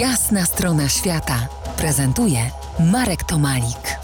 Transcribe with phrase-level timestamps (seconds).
[0.00, 1.48] Jasna strona świata
[1.78, 2.38] prezentuje
[2.92, 3.98] Marek Tomalik.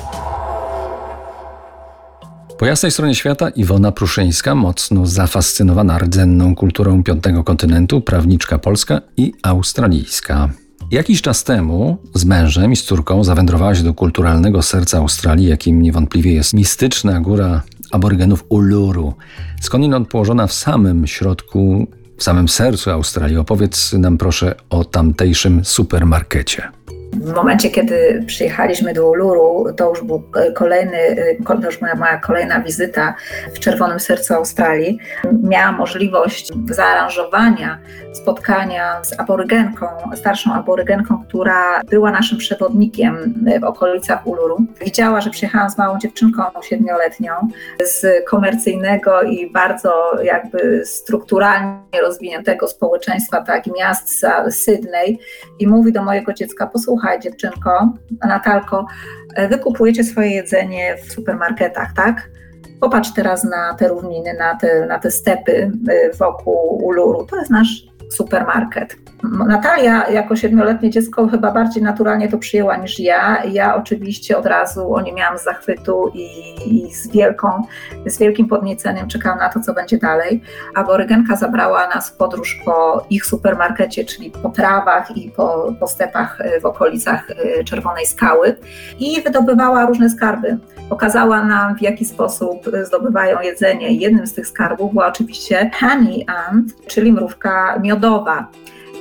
[2.59, 9.33] Po jasnej stronie świata Iwona Pruszyńska, mocno zafascynowana rdzenną kulturą piątego kontynentu, prawniczka polska i
[9.43, 10.51] australijska.
[10.91, 16.33] Jakiś czas temu z mężem i z córką zawędrowałaś do kulturalnego serca Australii, jakim niewątpliwie
[16.33, 19.15] jest mistyczna góra aborygenów Uluru,
[19.61, 21.87] skądinąd położona w samym środku,
[22.23, 23.37] w samym sercu Australii.
[23.37, 26.82] Opowiedz nam proszę o tamtejszym supermarkecie.
[27.23, 30.23] W momencie, kiedy przyjechaliśmy do Uluru, to już był
[30.55, 30.99] kolejny,
[31.47, 33.15] to już moja, moja kolejna wizyta
[33.55, 34.99] w Czerwonym Sercu Australii.
[35.43, 37.79] Miałam możliwość zaaranżowania
[38.13, 44.57] spotkania z aborygenką, starszą aborygenką, która była naszym przewodnikiem w okolicach Uluru.
[44.85, 47.33] Widziała, że przyjechałam z małą dziewczynką siedmioletnią
[47.85, 55.19] z komercyjnego i bardzo jakby strukturalnie rozwiniętego społeczeństwa, tak, miasta Sydney
[55.59, 57.95] i mówi do mojego dziecka, posłuchaj, słuchaj dziewczynko,
[58.29, 58.87] Natalko,
[59.35, 62.31] e, wy kupujecie swoje jedzenie w supermarketach, tak?
[62.81, 67.27] Popatrz teraz na te równiny, na te, na te stepy e, wokół Uluru.
[67.27, 68.97] To jest nasz supermarket.
[69.23, 73.45] Natalia jako siedmioletnie dziecko chyba bardziej naturalnie to przyjęła niż ja.
[73.45, 76.27] Ja oczywiście od razu o nie miałam zachwytu i,
[76.67, 77.63] i z, wielką,
[78.07, 80.43] z wielkim podnieceniem czekałam na to, co będzie dalej.
[80.75, 86.39] Aborygenka zabrała nas w podróż po ich supermarkecie, czyli po trawach i po, po stepach
[86.63, 88.57] w okolicach y, Czerwonej Skały
[88.99, 90.59] i wydobywała różne skarby.
[90.89, 93.93] Pokazała nam, w jaki sposób zdobywają jedzenie.
[93.93, 98.49] Jednym z tych skarbów była oczywiście honey ant, czyli mrówka miodowa.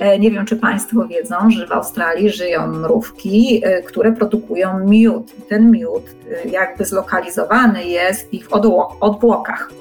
[0.02, 5.32] E, nie wiem, czy Państwo wiedzą, że w Australii żyją mrówki, e, które produkują miód.
[5.50, 6.04] Ten miód
[6.46, 8.48] e, jakby zlokalizowany jest w ich
[9.00, 9.72] odwłokach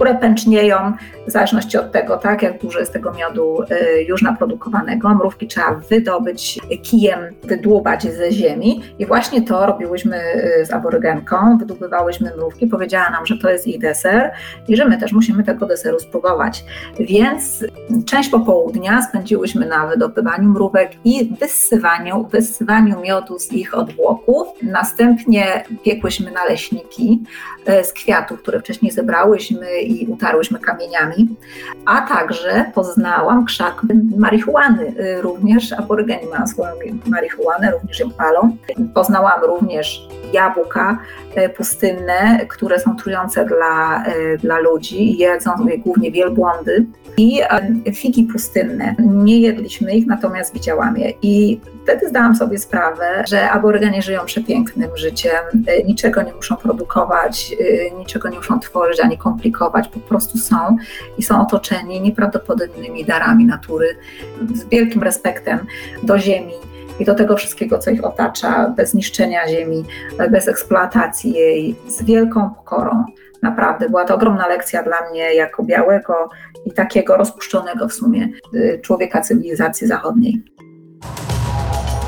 [0.00, 0.92] które pęcznieją
[1.26, 5.14] w zależności od tego, tak, jak dużo jest tego miodu y, już naprodukowanego.
[5.14, 10.16] Mrówki trzeba wydobyć kijem, wydłubać ze ziemi i właśnie to robiłyśmy
[10.60, 14.30] y, z aborygenką, wydobywałyśmy mrówki, powiedziała nam, że to jest ich deser
[14.68, 16.64] i że my też musimy tego deseru spróbować.
[17.00, 17.64] Więc
[18.06, 24.48] część popołudnia spędziłyśmy na wydobywaniu mrówek i wyssywaniu, wyssywaniu miodu z ich odwłoków.
[24.62, 27.22] Następnie piekłyśmy naleśniki
[27.68, 31.36] y, z kwiatów, które wcześniej zebrałyśmy i utarłyśmy kamieniami,
[31.86, 33.82] a także poznałam krzak
[34.16, 36.72] marihuany, y, również aborygeni mają swoją
[37.06, 38.56] marihuanę, również ją palą.
[38.94, 40.98] Poznałam również jabłka
[41.38, 46.86] y, pustynne, które są trujące dla, y, dla ludzi, jedzą je głównie wielbłądy
[47.16, 47.40] i
[47.94, 48.94] figi pustynne.
[48.98, 54.96] Nie jedliśmy ich, natomiast widziałam je i wtedy zdałam sobie sprawę, że aborygenie żyją przepięknym
[54.96, 55.40] życiem,
[55.84, 57.56] niczego nie muszą produkować,
[57.98, 60.76] niczego nie muszą tworzyć ani komplikować, po prostu są
[61.18, 63.96] i są otoczeni nieprawdopodobnymi darami natury,
[64.54, 65.58] z wielkim respektem
[66.02, 66.54] do ziemi
[67.00, 69.84] i do tego wszystkiego, co ich otacza, bez niszczenia ziemi,
[70.30, 73.04] bez eksploatacji jej, z wielką pokorą.
[73.42, 76.28] Naprawdę była to ogromna lekcja dla mnie jako białego
[76.66, 80.42] i takiego rozpuszczonego w sumie y, człowieka cywilizacji zachodniej.